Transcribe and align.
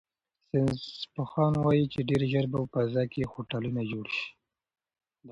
ساینس 0.47 0.83
پوهان 1.13 1.53
وایي 1.63 1.85
چې 1.93 1.99
ډیر 2.09 2.21
ژر 2.31 2.45
به 2.51 2.57
په 2.61 2.67
فضا 2.83 3.03
کې 3.11 3.29
هوټلونه 3.33 3.81
جوړ 3.91 4.05
شي. 4.17 4.29